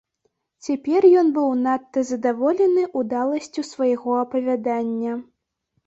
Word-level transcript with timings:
Цяпер 0.67 1.07
ён 1.21 1.29
быў 1.35 1.51
надта 1.65 2.05
задаволены 2.13 2.89
ўдаласцю 3.05 3.69
свайго 3.71 4.21
апавядання. 4.27 5.11